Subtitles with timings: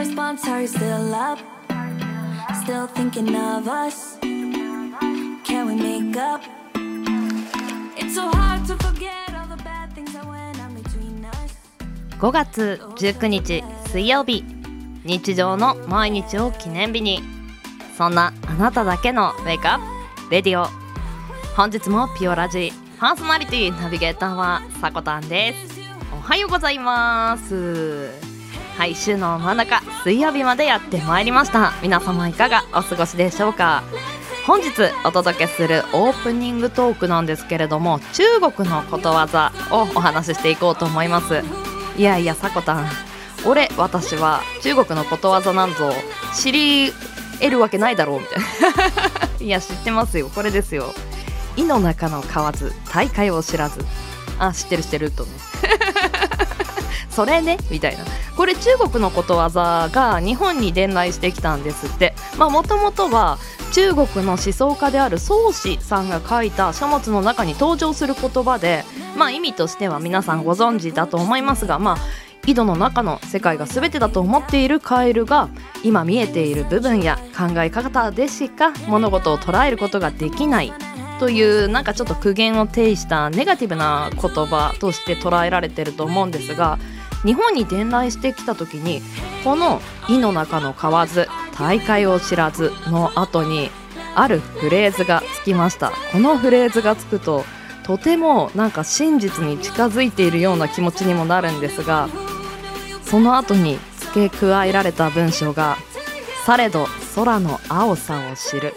[0.00, 1.38] response, are you still up?
[2.62, 4.16] Still thinking of us?
[4.22, 6.40] Can we make up?
[7.98, 11.52] It's so hard to forget all the bad things that went on between us.
[12.18, 14.42] 5月19日水曜日
[15.04, 17.22] 日常の毎日を記念日に
[17.98, 19.78] そんなあなただけのウェイクアッ
[20.28, 20.66] プレディオ
[21.54, 25.80] 本日もピオラジパーソナリティナビゲーターはさこたんです
[26.12, 28.29] おはようございます
[28.80, 31.74] はい週の真ん中水曜日までやってまいりました。
[31.82, 33.82] 皆様いかがお過ごしでしょうか？
[34.46, 34.70] 本日
[35.04, 41.42] お届けするオープニングトークなんですけれども中国のことわざをお話ししていこうと思います。
[41.98, 42.88] いやいやさこたん。
[43.44, 45.92] 俺私は中国のことわざなんぞ
[46.34, 46.90] 知り
[47.38, 49.44] 得るわけないだろうみたいな。
[49.44, 50.30] いや知ってますよ。
[50.34, 50.94] これですよ。
[51.54, 53.84] 井の中の蛙大海を知らず。
[54.38, 55.30] あ知ってる知ってるとね。
[57.10, 57.58] それね？
[57.70, 58.04] みたいな。
[58.36, 62.14] これ中国のことわざが日本に伝来してきたんですって。
[62.38, 63.38] まあもともとは
[63.72, 68.84] 中国の思想家である宗子さんが書いた書物の中に登場する言葉で
[69.16, 71.96] まあ意味としては皆さんご存知だと思いますがまあ
[72.46, 75.50] 井戸の中の世界が全てだと思っているカエルが
[75.84, 80.72] 今見えている部分や考え方でしか物事を捉えることができない
[81.20, 86.78] というなんかちょっと苦言を呈したネガティブな言葉として捉えられてると思うんですが
[87.24, 89.02] 日本に伝来してきた時に
[89.44, 93.70] この「井の中の蛙大海を知らず」の後に
[94.14, 95.92] あるフレーズがつきました。
[96.12, 97.44] このフレーズがつくと
[97.84, 102.08] とてもなんか真実に近づいているような気持ちにもなるんですが
[103.04, 105.76] その後に付け加えられた文章が
[106.46, 108.74] 「されど空の青さを知る」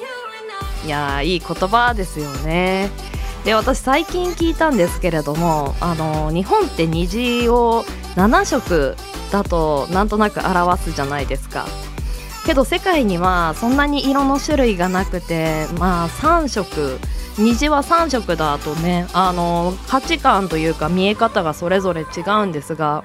[0.86, 2.90] いやーいい言葉ですよね。
[3.46, 7.84] で私最近聞いたんですけれどもあの日本って虹を
[8.16, 8.96] 7色
[9.32, 11.66] だとなんとなく表すじゃないですか。
[12.46, 17.00] けど世界にはそんなに色の種類がなくてまあ3色。
[17.40, 23.04] 虹は3色だとねあの価値観というか見え方がそれぞれ違うんですが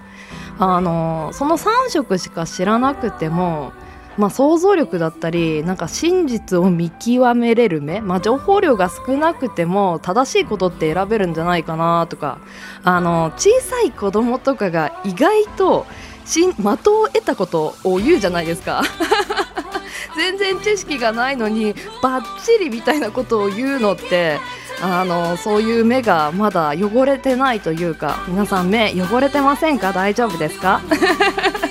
[0.58, 3.72] あのその3色しか知らなくても、
[4.18, 12.38] まあ、想像力だったりなんか真実を見極めれる目、まあ、情報量が少なくても正しいことって選べるんじゃないかなとか
[12.82, 15.86] あの小さい子供とかが意外と
[16.26, 18.82] し的を得たことを言うじゃないですか。
[20.16, 24.40] 全然知識がないのにバッチリみたいなことを言うのって
[24.82, 29.92] あのそういう目がまだ汚れてないというか皆さん目汚れてませんか？
[29.92, 30.80] 大丈夫ですか？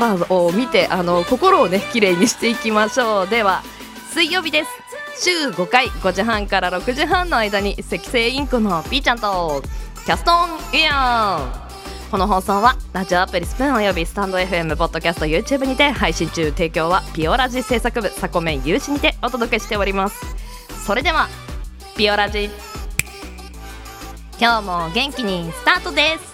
[0.00, 3.28] 空を見てあの心をね綺麗にしていきましょう。
[3.28, 3.62] では
[4.12, 4.70] 水曜日です
[5.24, 9.62] 週5回5時半から6時半の間に赤星インコの B ちゃんと
[10.04, 11.64] キャストオンイヤー。
[12.10, 16.50] この放送はラジオアプリスプーンおよびスタンド FM ポッドキャスト YouTube にて配信中。
[16.50, 20.20] 提供はピオラジ制作部サコメン有志にてお届けしております
[20.86, 21.28] それでは
[21.96, 22.50] ピオラジ。
[24.40, 26.33] 今日も元気にスタートです。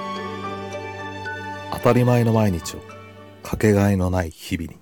[1.81, 2.79] たり前の毎日を
[3.41, 4.77] かけがえのない日々に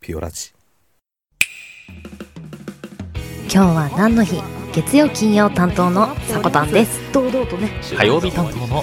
[0.00, 0.52] ピオラジ。
[3.42, 4.40] 今日は何の日？
[4.72, 7.12] 月曜金曜担当のさこたんです。
[7.12, 7.70] 堂々とね。
[7.96, 8.82] 火曜日担当の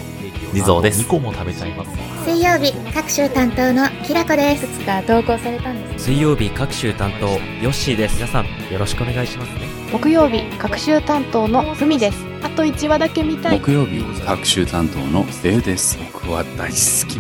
[0.54, 1.04] 地蔵です。
[1.04, 1.92] 2個も食べちゃいます。
[2.26, 4.68] 水曜日各週担当のきらこです。
[4.68, 7.38] つか投稿されたんです水曜日各週担当ヨ
[7.70, 8.16] ッシーです。
[8.16, 9.62] 皆さんよろしくお願いしますね。
[9.92, 12.26] 木曜日各週担当のふみです。
[12.44, 13.60] あと1話だけ見たい。
[13.60, 15.98] 木曜日各週担当のレイです。
[16.14, 17.20] 僕は大好き。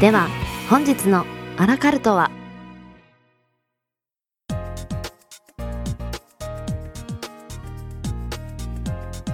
[0.00, 0.28] では
[0.70, 1.26] 本日の
[1.56, 2.30] アラカルトは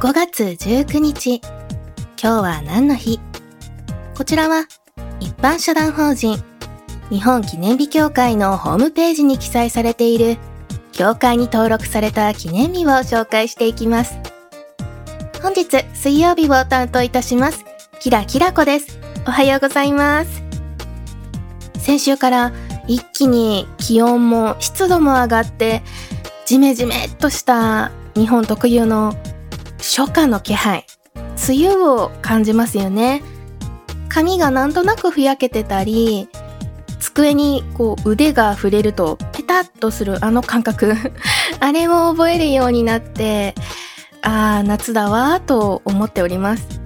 [0.00, 1.40] ？5月19日
[2.24, 3.20] 今日は何の日？
[4.16, 4.64] こちらは
[5.20, 6.42] 一般社団法人
[7.10, 10.38] 日本記念日協会のホームページに記載されている
[10.92, 14.18] 協会に登録された記念日を紹介していきます。
[15.42, 17.62] 本日水曜日を担当いたします
[18.00, 18.98] キラキラこです。
[19.26, 20.42] おはようございます。
[21.78, 22.52] 先週から
[22.88, 25.82] 一気に気温も湿度も上がって
[26.46, 29.14] ジメジメっとした日本特有の
[29.76, 30.86] 初夏の気配
[31.46, 33.22] 梅雨を感じますよね。
[34.08, 36.28] 髪がなんとなくふやけてたり、
[37.00, 40.94] 机にこう腕が触れるとペタッとするあの感覚。
[41.60, 43.54] あれを覚えるようになって
[44.22, 46.80] ああ夏だわと思っております。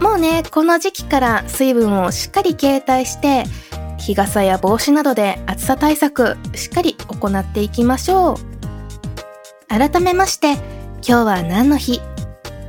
[0.00, 3.44] もうねこの時期から水分をしっかり携帯して
[3.98, 8.36] 日傘や帽子などで暑さ対策しっかり行っていきましょう。
[9.68, 10.60] 改めまして今
[11.02, 12.00] 日は何の日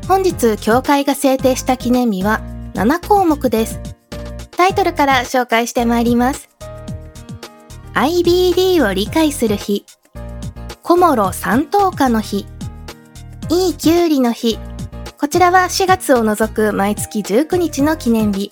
[0.07, 2.41] 本日協会が制定した記念日は
[2.73, 3.79] 7項目です。
[4.51, 6.49] タイトルから紹介してまいります。
[7.93, 9.85] IBD を理解する日、
[10.81, 12.45] 小諸三等価の日、
[13.49, 14.59] いいきゅうりの日、
[15.17, 18.51] こちらは4月を除く毎月19日の記念日。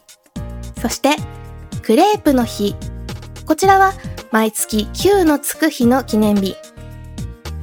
[0.82, 1.16] そして、
[1.82, 2.76] クレープの日、
[3.46, 3.94] こちらは
[4.32, 6.56] 毎月9のつく日の記念日。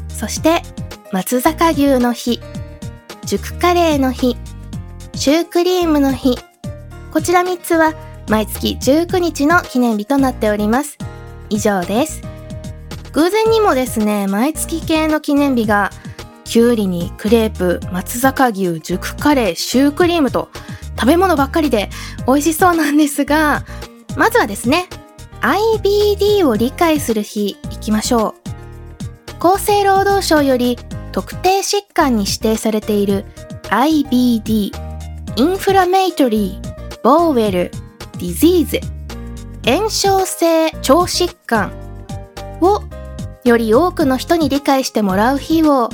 [0.08, 0.62] そして、
[1.11, 2.41] 松坂牛の日、
[3.28, 4.38] 熟カレーの日、
[5.14, 6.38] シュークリームの日、
[7.12, 7.92] こちら3つは
[8.30, 10.96] 毎月19日の記念日となっております。
[11.50, 12.22] 以上です。
[13.12, 15.90] 偶然にもですね、毎月系の記念日が、
[16.44, 20.48] きゅうりにクレープ、松坂牛、熟カレー、シュークリームと
[20.98, 21.90] 食べ物ばっかりで
[22.26, 23.66] 美味しそうなんですが、
[24.16, 24.88] まずはですね、
[25.42, 28.48] IBD を理解する日行きましょう。
[29.38, 30.78] 厚生労働省より
[31.19, 33.25] 特定疾患に指定されている
[33.70, 34.70] IBD、
[35.34, 37.70] Inflammatory Bowel
[38.12, 38.81] Disease
[39.69, 41.73] 炎症性腸疾患
[42.61, 42.85] を
[43.43, 45.88] より多くの人に理解してもらう日を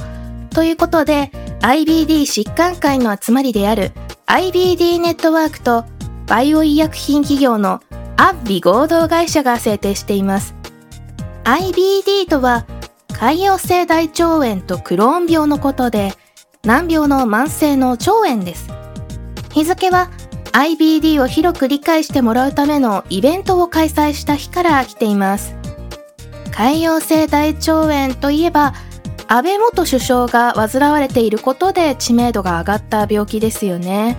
[0.51, 1.31] ということで
[1.63, 3.93] IBD 疾患会の集まりである
[4.27, 5.87] IBD ネットワークと
[6.27, 7.81] バイオ医薬品企業の
[8.19, 10.55] アッビ合同会社が制定しています。
[11.45, 12.67] IBD とは
[13.15, 16.13] 潰瘍性大腸炎とクローン病のことで
[16.65, 18.69] 難病の慢性の腸炎です
[19.53, 20.11] 日付は
[20.55, 25.57] IBD を広く理解してもらうためのイベントを開催した日から来ています。
[26.53, 28.73] 潰瘍性大腸炎といえば、
[29.27, 34.17] 安倍元首相が患われていることで知名度が上がった病気ですよね。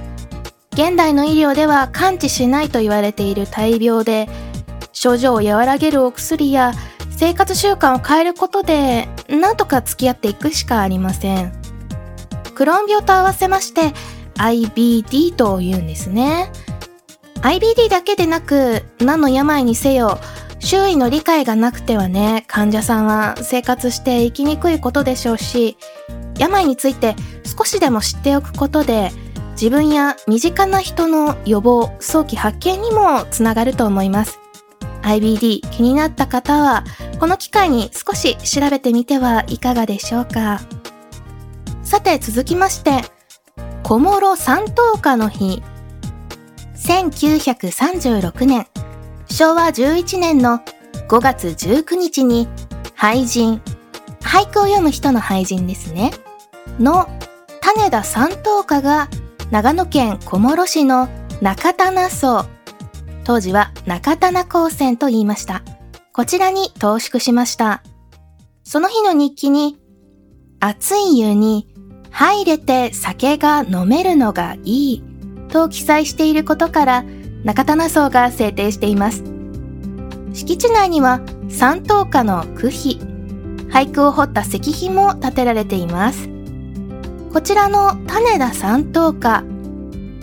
[0.73, 4.27] 現代の医療では完治しないと言われている大病で、
[4.91, 6.73] 症状を和らげるお薬や
[7.17, 11.53] 生活習慣を変えることで、なんとか付き合っていくしかありません。
[12.53, 13.93] クローン病と合わせまして、
[14.35, 16.51] IBD と言うんですね。
[17.41, 20.19] IBD だけでなく、何の病にせよ、
[20.59, 25.77] 周囲の理解がなくてはね、患者さんは生活していきにくいことでしょうし、
[26.37, 29.11] 病について少しでも知っておくことで、
[29.51, 34.39] 自分や身近な人の予防、早期発見にもつながると思います。
[35.03, 36.83] IBD 気になった方は、
[37.19, 40.61] この機会に少し調べてみてはいかがでしょうか。
[41.83, 43.03] さて続きまして、
[43.83, 45.63] 小諸三等家の日。
[46.75, 48.67] 1936年、
[49.27, 50.59] 昭和11年の
[51.07, 52.47] 5月19日に、
[52.95, 53.61] 俳人、
[54.21, 56.11] 俳句を読む人の俳人ですね、
[56.79, 57.07] の
[57.61, 59.07] 種田三等家が
[59.51, 61.07] 長野県小諸市の
[61.41, 62.45] 中棚荘、
[63.23, 65.61] 当時は中棚高専と言いました。
[66.15, 67.83] こちらに投縮しました。
[68.63, 69.77] その日の日記に、
[70.61, 71.67] 熱い湯に
[72.09, 75.03] 入れて酒が飲めるのがいい
[75.49, 77.03] と記載していることから
[77.43, 79.25] 中棚荘が制定しています。
[80.31, 82.97] 敷地内には三等家の区碑、
[83.69, 86.29] 俳句を彫った石碑も建てられています。
[87.33, 89.43] こちらの種田三等家、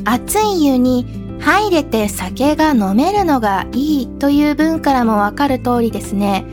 [0.07, 6.45] 熱い湯に入れて酒が飲めるのがいいという文からもわかる通りですね。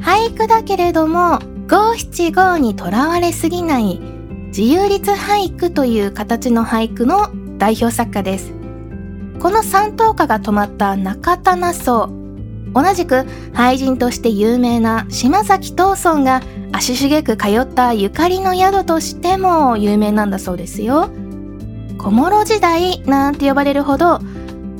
[0.00, 1.38] 俳句だけれども
[1.68, 4.00] 五七五にとらわれすぎない
[4.46, 7.28] 自由律俳句という形の俳句の
[7.58, 8.52] 代表作家です。
[9.38, 12.08] この三等家が泊まった中棚荘、
[12.74, 21.10] 同じく俳人として有名な島崎藤村が足しげく通ったゆかりの宿としても有名なんだそうですよ。
[21.98, 24.20] 小諸時代なんて呼ばれるほど、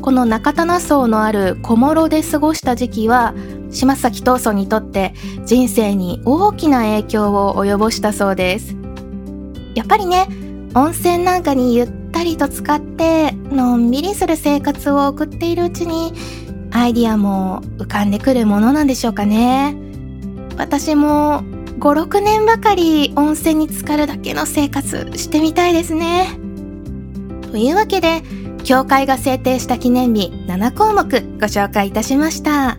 [0.03, 3.35] この中棚荘のある小諸で過ごした時期は、
[3.71, 5.13] 島崎藤村にとって
[5.45, 8.75] 人生に大きな影響を及ぼしたそうです。
[9.75, 10.27] やっぱりね、
[10.75, 16.13] 温泉なんかにゆったりと使ってのんびりする生活を送っているうちに
[16.71, 19.77] アイディアも浮かんでくるものなんでしょうかね。
[20.57, 21.43] 私も
[21.79, 26.29] 5、6年ばかり温泉に浸かるだけの生活してみたいですね。
[27.51, 28.23] というわけで、
[28.65, 32.79] 協会が制定した記念日7項目ご紹介いたしました。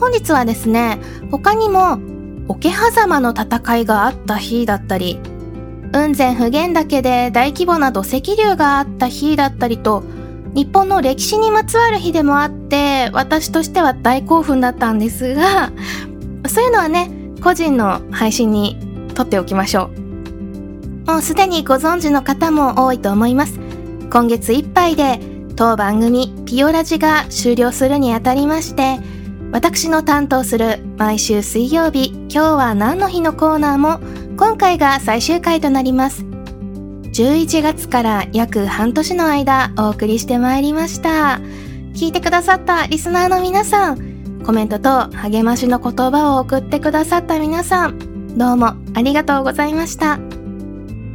[0.00, 0.98] 本日はですね、
[1.30, 1.98] 他にも
[2.48, 5.18] 桶狭間の戦いがあった日だったり、
[5.92, 10.02] 雲仙普賢岳で大規模な土石流があった日だったりと、
[10.56, 15.70] 日本の歴史にまつわる日でもあって私としては大興奮だったんですが
[16.48, 17.10] そういうのはね
[17.42, 18.78] 個人の配信に
[19.14, 19.90] 撮っておきましょ
[21.06, 23.65] うもうすでにご存知の方も多いと思います
[24.10, 25.20] 今月いっぱいで
[25.56, 28.98] 当番組ピオラジが終了するにあたりまして
[29.52, 34.00] 私の担当する毎週水曜日今日は何の日のコーナーも
[34.36, 36.24] 今回が最終回となります。
[36.24, 41.40] 11月から約半年の間お送りしてまいりました。
[41.94, 50.18] 聞いてくださったリスナーの皆さんコメントと励ましの言葉を送ってくださった皆さんどうもありがとうございました。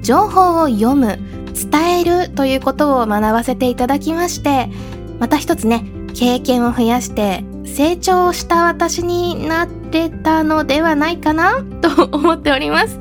[0.01, 1.19] 情報を読む
[1.51, 4.69] 伝えるということを学ばせていただきまして
[5.19, 12.97] また一つね経験を増やして成長した私になってたのではないかなと 思っております。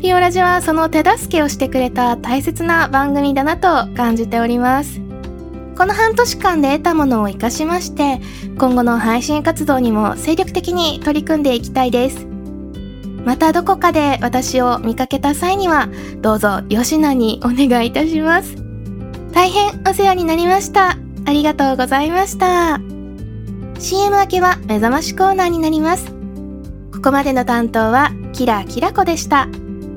[0.00, 5.00] ピオラジはその手助けをしてくれた大切な番組だなと感じております。
[5.76, 8.20] この半年間で得たものを活かしまして
[8.58, 12.26] 今後の配信活動にも精力的に取り組んでいきたいです。
[13.28, 15.90] またどこかで私を見かけた際には
[16.22, 18.56] どうぞ吉野にお願いいたします。
[19.32, 20.96] 大変お世話になりました。
[21.26, 22.80] ありがとうございました。
[23.78, 26.06] CM 明けは目覚ましコーナーになります。
[26.90, 29.46] ここまでの担当はキラキラ子でした。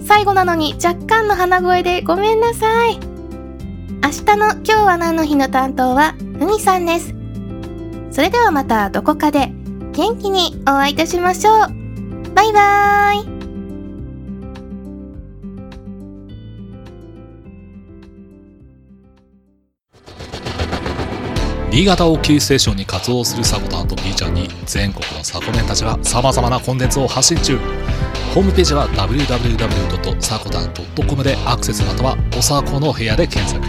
[0.06, 3.00] 最後なのに若干の鼻声でごめんなさい。
[3.00, 7.16] 明日の今日は何の日の担当はふみさんです。
[8.12, 9.54] それではまたどこかで
[9.94, 11.81] 元気にお会いいたしましょう。
[12.34, 13.32] バイバーイ。
[21.72, 27.58] 新潟をキーステーションに活動するサコタンと B ちゃんに全国のサコメンたちが様々なコンテンツを発信中。
[28.36, 33.66] ホームページは www.sakotan.com でアクセスまたはおさこの部屋で検索。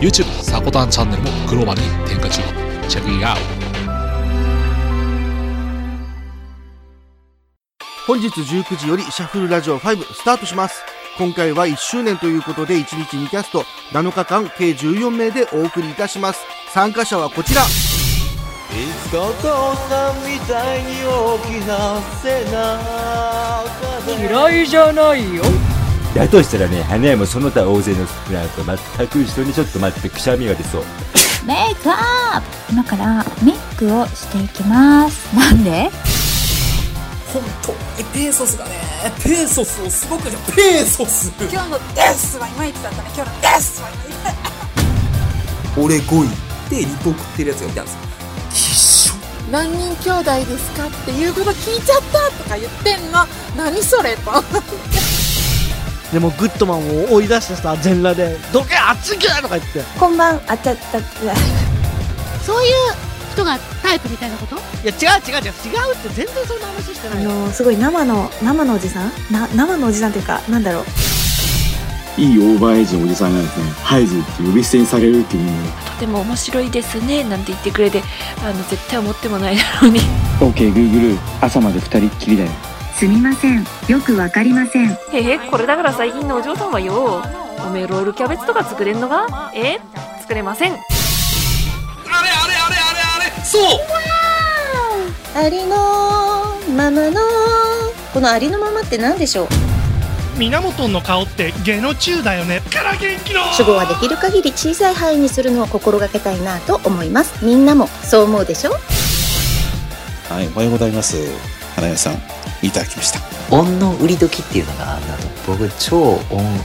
[0.00, 2.40] YouTube サコタンチャンネルもグローバルに展開中。
[2.88, 3.61] チェックイアウト。
[8.04, 10.82] 本日19時よりシャッフルラジオ5スタートします。
[11.16, 16.40] 今回は1周年ということで1日2キャスト7日間計14名でお送りいたします。
[16.72, 17.62] 参加者はこちら。
[17.62, 17.64] い
[19.04, 23.62] つかお父さんみたいに大きな背中
[24.18, 25.44] 嫌いじゃないよ。
[26.16, 30.84] だとしたらね花屋もその他大勢のスプラウと全く一緒にちょっと待ってくしゃみが出そう。
[31.46, 31.94] メイクア
[32.38, 32.72] ップ。
[32.72, 35.36] 今からメイクをしていきます。
[35.36, 35.88] なんで？
[37.32, 37.78] 本当に
[38.12, 38.72] ペーソスがね
[39.24, 41.32] ペーソスをすごくねペーソス。
[41.40, 43.10] 今日のデスはいまいちだったね。
[43.14, 44.38] 今日のデスはいまいち
[45.80, 46.30] 俺5位っ
[46.68, 47.90] てリポ送ってるやつがいたんで
[48.50, 49.14] すよ。
[49.50, 53.26] 何人兄弟ですかっていうこと聞いちゃったとか言ってんの。
[53.56, 54.30] 何それと。
[56.12, 59.82] でもグッドマンを追い出してさ全裸で「どけあっち行け!」とか言って。
[59.98, 60.98] こんばんあちゃった
[62.44, 62.72] そういう
[63.32, 64.56] 人がタイプみたいなこと？
[64.56, 65.52] いや違う違う違う。
[65.52, 67.24] 違うって全然そんな話してない。
[67.24, 69.10] あのー、すごい生の生のおじさん？
[69.32, 70.84] な生のおじさんっていうかなんだろう？
[72.20, 75.50] いいオーバーエイジのおじさんがですねハイズって呼び捨てにされるっていうの
[75.94, 78.02] とても面白いですねなんて言ってくれて
[78.44, 80.00] あの絶対思ってもないだろうに
[80.38, 82.50] OKGoogle、朝まで二人っきりだよ。
[82.94, 83.64] すみません。
[83.88, 84.90] よくわかりません。
[85.14, 87.22] えー、これだから最近のお嬢さんはよ
[87.66, 89.78] おめえロールキャベツとか作れんのがえ？
[89.78, 90.72] ー、作れません
[93.52, 93.62] そう。
[95.34, 95.76] ありの
[96.74, 97.20] ままの
[98.14, 99.48] このありのままって何でしょう？
[100.38, 102.60] 源の顔ってゲノチューだよね。
[102.72, 107.44] から元気の主語はできる限り小さい範囲にするのを心がけたいなと思います。
[107.44, 107.88] みんなも。
[107.88, 108.70] そう思うでしょ？
[108.72, 111.18] はいおはようございます。
[111.76, 112.14] 花屋さん。
[112.66, 113.20] いただきました。
[113.54, 116.18] 恩の売り時っていうのがあんだと僕超恩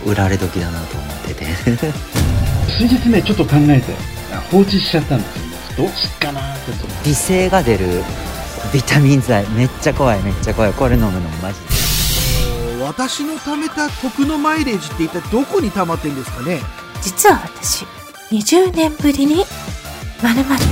[0.06, 1.46] 売られ時だなと思ってて。
[2.72, 3.94] 数日ねちょっと考えて
[4.51, 5.41] 放置しちゃったんですよ。
[5.41, 5.47] ね
[5.77, 6.72] どうしっかなって
[7.05, 8.03] 美声が出る
[8.74, 9.48] ビタミン剤。
[9.51, 10.74] めっちゃ怖いめっちゃ怖い。
[10.74, 12.84] これ飲むのマジで。
[12.84, 16.60] 私の貯めた徳のマイレージって一体どこに溜まってんですかね？
[17.01, 17.86] 実は私
[18.31, 19.46] 20年ぶりに
[20.24, 20.63] まるまる。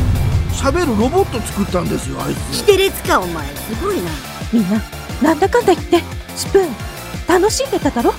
[0.52, 2.60] 喋るロボット作ったんですよあいつ。
[2.60, 3.48] キテレツかお前。
[3.48, 4.10] すごいな。
[4.52, 4.82] みんな
[5.22, 6.02] なんだかんだ言って
[6.36, 6.70] スプーン
[7.28, 8.14] 楽しんでただろ？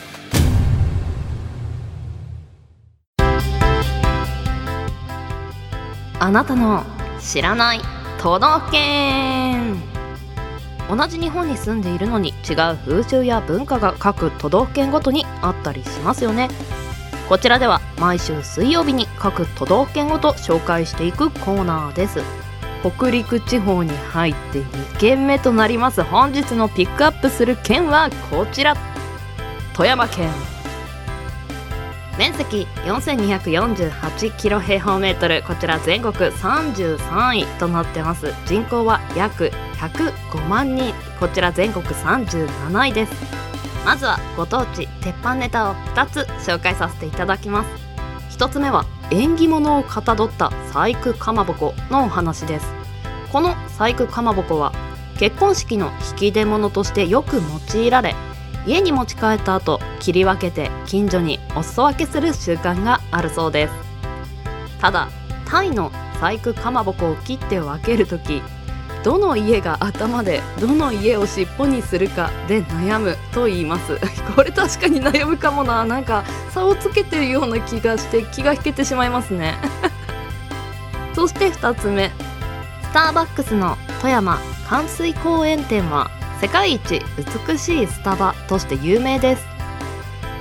[6.18, 6.82] あなたの
[7.20, 7.80] 知らない
[8.18, 9.76] 都道府県。
[10.88, 16.48] 同じ日本に住んでいるのに違う風習や文化が各都道府県ごとにあったりしますよね。
[17.28, 22.20] こちらでは毎週水曜日に各都道府県ごと紹介していくコーナーです。
[22.82, 28.74] 北陸地方に入って2県目となります本日のピックアップする県はこちら。
[29.74, 30.55] 富山県。
[32.18, 35.42] 面積4248キロ平方メートル。
[35.42, 38.32] こちら全国33位となってます。
[38.46, 40.94] 人口は約105万人。
[41.20, 43.12] こちら全国37位です。
[43.84, 48.38] まずはご当地鉄板ネタを2つ紹介させていただきます。
[48.38, 52.66] 1つ目は縁起物をかたどった細工かまぼこのお話です。
[53.30, 54.72] この細工かまぼこは
[55.18, 57.42] 結婚式の引き出物としてよく
[57.74, 58.14] 用いられ
[58.66, 63.74] 家に持ち帰った後切り分けて近所にお裾分けする習慣があるそうです。
[64.80, 65.08] ただ
[65.46, 68.42] タイの細工かまぼこを切って分ける時
[69.06, 73.96] どの家が頭でどの家を尻尾にするかで悩むと言います。
[74.34, 75.84] これ確かに悩むかもな。
[75.84, 79.54] なんか差をつけてるような気がして気が引けてしまいますね。
[81.14, 82.10] そして2つ目。
[82.82, 87.00] スターバックスの富山関水公園店は世界一
[87.48, 89.44] 美しいスタバとして有名です。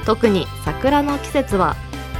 [0.06, 1.76] 特に桜の季節は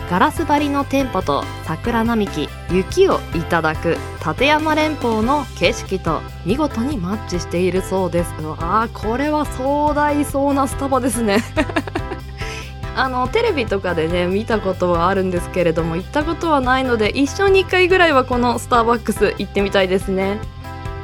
[0.10, 8.34] ガラス張りの店舗と桜並木雪をいただく立山連峰の景色と見事にマッチしているそうです。
[8.40, 11.44] うわーこれは壮大そうなスタバですね。
[12.96, 20.40] あのテレビとかでね見たことはあるんですけれども行ったことはないので一生に1回ぐらいはこのスターバックス行ってみたいですね。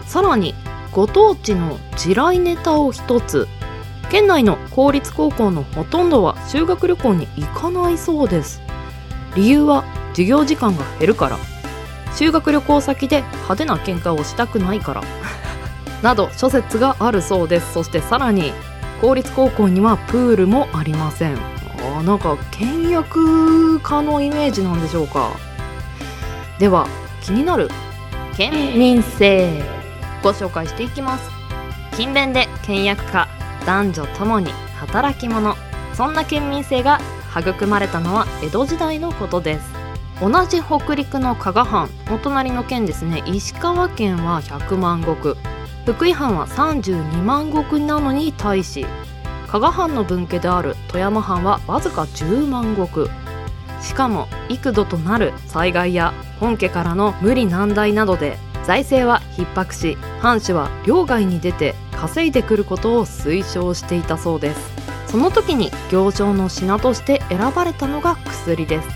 [0.05, 0.55] さらに
[0.91, 3.47] ご当地の地雷ネタを一つ。
[4.09, 8.61] 県内の公立高校のほとんどは修学旅行に行かないそうです。
[9.35, 11.37] 理由は授業時間が減るから。
[12.13, 15.03] 修学旅行先で派手な喧嘩をしたくないから。
[16.03, 17.71] など諸説があるそうです。
[17.73, 18.51] そしてさらに
[18.99, 21.37] 公立高校にはプールもありません。
[21.97, 25.31] あなんか倹約家のイメージなんでしょうか。
[26.59, 26.85] では
[27.21, 27.69] 気になる。
[28.35, 29.80] 県民性。
[30.23, 31.29] ご紹介していきます。
[31.91, 33.27] 勤勉で倹約家
[33.65, 35.55] 男女ともに働き者。
[35.93, 36.99] そんな県民性が
[37.37, 39.73] 育まれたのは江戸時代のことです。
[40.21, 43.23] 同じ北陸の加賀藩お隣の県ですね。
[43.25, 45.35] 石川県は100万石。
[45.85, 48.85] 福井藩は32万石なのに対し
[49.47, 53.09] 加賀藩の分家である富山藩はわずか10万石。
[53.85, 64.71] しかも幾度となる災害や本家からの無理難題などで財政は逼迫し藩主は領外に出て稼いでくることを推奨していたそうです。
[65.07, 68.87] その時に行商の品として選ばれたのが薬です。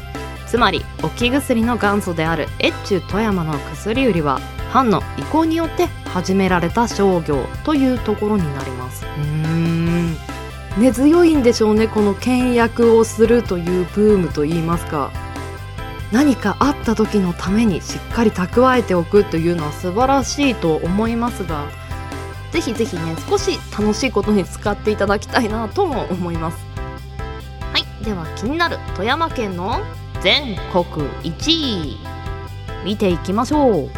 [0.47, 4.39] つまり置き薬の元祖である越中富山の薬売りは
[4.71, 9.05] 藩の意向によって始められた商業というところになります。
[9.05, 10.15] うーん。
[10.77, 15.11] 根強いんでしょうねこの倹約をするというブームといいますか
[16.15, 21.67] 何かあった時のためにしっかり蓄えておくというのは素晴らしいと思いますが
[22.53, 26.65] ぜひぜひね少し楽しいことに使っていただきたいなとも思います。
[27.73, 29.81] はいでは気になる富山県の
[30.21, 31.97] 全国1位
[32.85, 33.89] 見ていきましょう。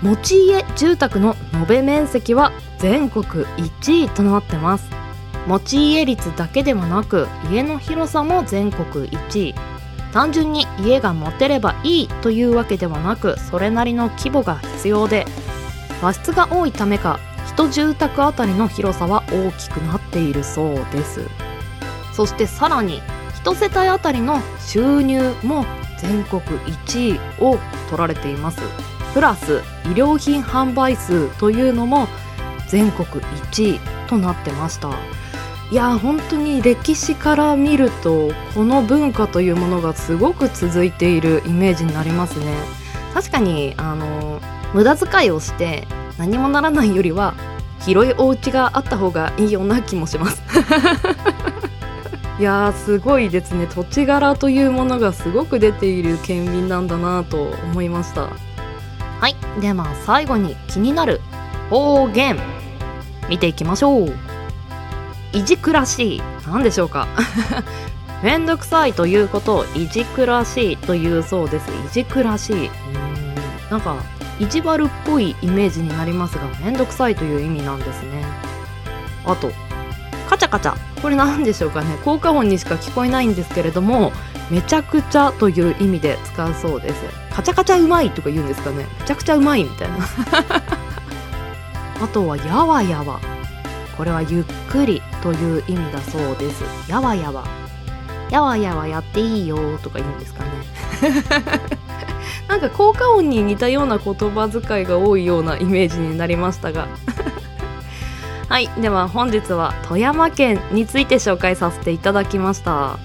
[0.00, 4.88] 持ち家住宅の延べ面積は全国1位となってます。
[5.46, 9.54] 持ち家率だけではなく家の広さも全国1位。
[10.12, 15.26] 単純に家が持てればいいというわけではなくそれなりの規模が必要で
[16.02, 21.28] 和室が多いためか一住宅あたりの広さは大きくなっているそうです。
[22.12, 23.02] そしてさらに
[23.40, 25.64] 一世帯あたりの収入も
[25.98, 28.60] 全国1位を取られています。
[29.14, 32.08] プラス衣料品販売数というのも
[32.68, 34.90] 全国1位となってました。
[35.70, 42.56] いや本当に歴史から見るとこの文化というものがすごく続いているイメージになりますね。
[43.14, 44.40] 確かにあの
[44.74, 45.86] 無駄遣いをして
[46.18, 47.34] 何もならないよりは
[47.80, 50.42] 広いお家があった方がいいような気もします。
[52.40, 53.66] いやーすごいですね。
[53.66, 58.28] 土地柄というものがすごく出ている県民なんだなと思いました。
[59.20, 59.36] はい。
[59.60, 61.20] では最後に気になる
[61.68, 62.38] 方言
[63.28, 64.29] 見ていきましょう。
[65.32, 66.22] いじくらしい。
[66.46, 67.06] 何でしょうか。
[68.22, 71.68] めんどくさいということをいじくらしいというそうです。
[71.68, 72.66] いじくらしい。
[72.66, 73.34] うーん。
[73.70, 73.94] なんか
[74.40, 78.24] 意地悪っぽいイメージになりますがめんどくさいという意味なんですね。
[79.24, 79.52] あと
[80.28, 80.74] カチャカチャ。
[81.00, 81.96] これ何でしょうかね。
[82.04, 84.12] 効果音にしか聞こえないんですけれども
[84.50, 86.94] めちゃくちゃという意味で使うそうです。
[87.32, 88.86] カチャカチャうまいとか言うんですかね。
[89.00, 89.98] めちゃくちゃうまいみたいな。
[92.02, 93.20] あとはやわやわ。
[94.00, 96.64] これはゆっくりという意味だそうです。
[96.90, 97.44] やわやわ。
[98.30, 100.50] やわやわやっていいよとか言うんですかね。
[102.48, 106.88] なんか効果音に似たような言葉遣いが多いようなイメージになりましたが。
[108.48, 108.70] はい。
[108.80, 112.96] では本日は富山県について紹介させていただきました。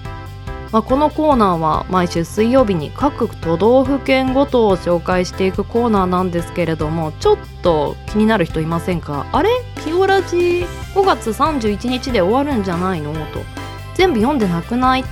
[0.72, 9.26] まあ、このコーナーは毎週水曜日に各都道府県ごとを紹介していくコーナーなんですけれどもちょっと気になる人いませんか？
[9.32, 9.50] あれ？
[9.86, 13.12] ピオラジ5月31日で終わるんじゃないの？
[13.14, 13.40] と。
[13.94, 15.04] 全部読んでなくない？
[15.04, 15.08] と。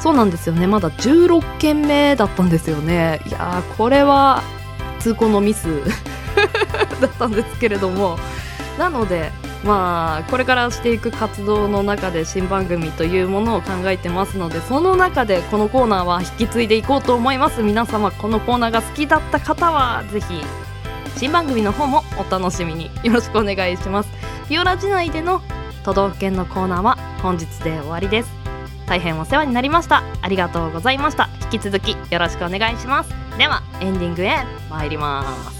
[0.00, 0.66] そうなんですよね。
[0.66, 3.20] まだ16件目だったんですよね。
[3.26, 4.42] いやーこれは
[5.00, 5.66] 通行のミス
[7.02, 8.16] だったんですけれども。
[8.78, 9.32] なので
[9.64, 17.62] まあこれからしていく活動の中で新番組というものを考えてますのでその中でこのコーナーは引き継いでいこうと思います。
[17.62, 20.42] 皆様このコーナーが好きだった方はぜひ
[21.16, 22.90] 新番組の方もお楽しみに。
[23.02, 24.10] よろしくお願いします。
[24.48, 25.42] ピオラ時内での
[25.84, 28.30] 都道府県のコーナーは本日で終わりです。
[28.86, 30.02] 大変お世話になりました。
[30.22, 31.28] ありがとうございました。
[31.52, 33.10] 引き続きよろしくお願いします。
[33.38, 34.36] ではエンディングへ
[34.68, 35.59] 参ります。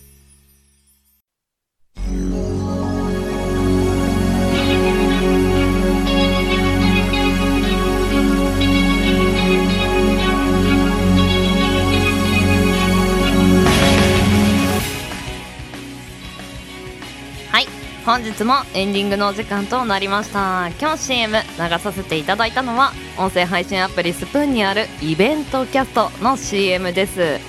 [18.11, 20.67] 本日もエンディングのお時間となりました。
[20.81, 27.39] 今日 CM 流させていただいたのは音声配信アプリスプーンにあるイベントキャストの CM です。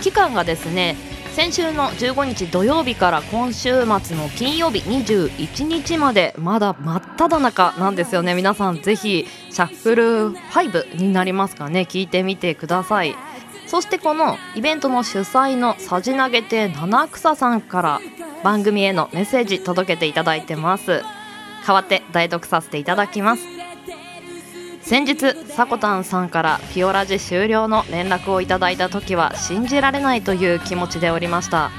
[0.00, 0.96] 期間がですね
[1.32, 8.36] 先週の15日土曜日から今週末の金曜日21日までまだ真っ只中なんですよね。
[8.36, 11.80] 皆さんぜひシャッフル5になりますかね。
[11.80, 13.16] 聞いてみてください。
[13.66, 18.00] そしてこのイベントの主催のさじ投げて七草さんから
[18.42, 21.02] 番組へのメッセージ届けていただいてます。
[21.66, 23.42] 代わって代読させていただきます。
[24.82, 31.70] 先日さこたんさんからピオラジ終了の連絡をいただいた時は信じられないという気持ちでおりました。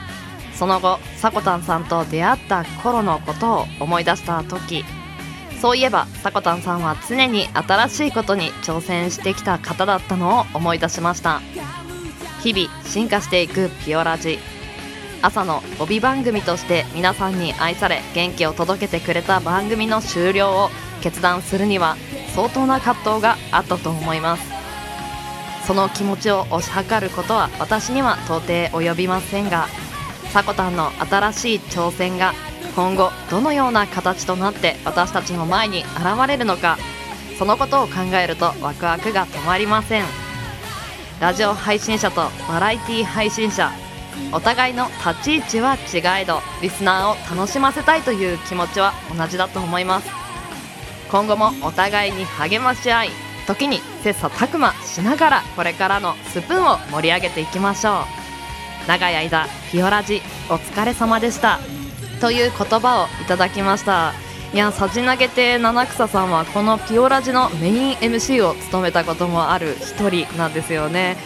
[0.55, 4.85] その後さこたんさんと出会った頃のことを思い出した時。
[5.61, 11.41] そういえばさこたんさんは常に新しいことに挑戦してきた方だったのを思い出しました。
[12.41, 14.39] 日々進化していくピオラジ。
[15.23, 20.69] 朝の帯番組として皆さんに愛され元気を届けてくれた番組の終了を
[21.01, 21.95] 決断するには
[22.35, 24.51] 相当な葛藤があったと思います。
[25.65, 29.67] その気持ちを推し量ることは私には到底及びませんが
[30.33, 32.33] さこたんの新しい挑戦が
[32.75, 36.77] 今後どのような形となって私たちの前に現れるのか
[37.39, 40.03] そのことを考えるとワクワクが止まりません。
[41.21, 43.71] ラジオ配信者とバラエティ配信者
[44.31, 50.09] お互いの立ち位置は違えどリスナーを楽しませたいという気持ちは同じだと思います。
[51.11, 53.09] 今後もお互いに励まし合い
[53.45, 58.05] 時に切磋琢磨しながらこれからのスプーンを盛り上げていきましょ
[58.85, 58.87] う。
[58.87, 61.59] 長い間ピオラジお疲れ様でした。
[62.19, 64.13] という言葉をいただきました。
[64.53, 71.17] いやさじ投げて七草さんはこのピオラジのメイン MC を務めたこともある一人なんですよね。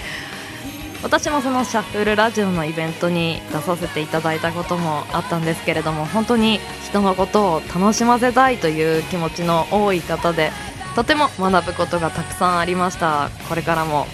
[1.03, 10.51] 私もそのシャッフルラジオのイベントに出させていただいたこともあったんですけれども本当に人のことを楽しませたいという気持ちの多い方で
[10.95, 13.29] とても学ぶことがたくさんありました。
[13.47, 14.07] これからも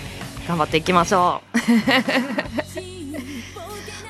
[0.47, 1.57] 頑張っていきましょう。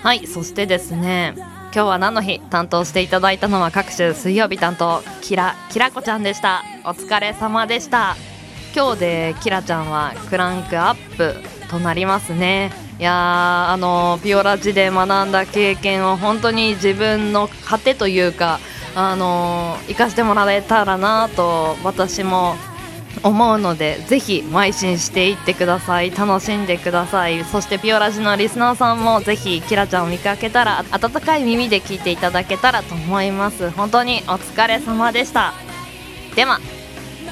[0.01, 6.63] はいそしてですね今日は何の日担当していただいたのは各種水曜日担当キラキラこちゃんでした。
[6.83, 8.15] お疲れ様でした。
[8.75, 11.52] 今日でキラちゃんはクランクアップ。
[11.73, 12.71] となりますね。
[12.99, 18.59] いやあのピオラジで学んだ経験を本当に自分の糧というか
[18.95, 22.55] あの生かしてもらえたらなと私も
[23.23, 26.11] 思うのでぜひ邁進していってください。
[26.11, 27.43] 楽しんでください。
[27.43, 33.71] そしてピオラジのリスナーさんもぜひキラちゃんを見かけたら温かい耳で聞いていただけたらと思います。
[33.71, 35.53] 本当にお疲れ様でした。
[36.35, 36.59] では。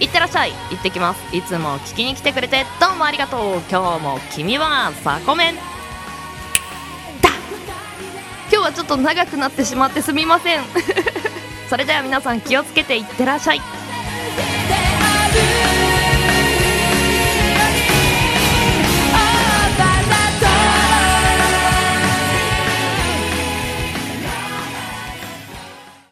[0.00, 0.52] いってらっしゃい。
[0.70, 1.36] 行ってきます。
[1.36, 3.62] いつも聞きに来てくれてどうもありがとう。
[3.70, 5.62] 今日も君はさこめんだ。
[8.50, 10.62] 今日はちょっと長くなってしまってすみません。
[11.68, 13.62] それでは皆さん気をつけていってらっしゃい「